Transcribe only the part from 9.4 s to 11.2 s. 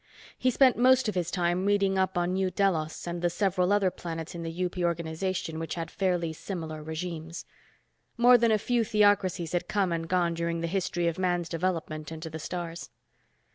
had come and gone during the history of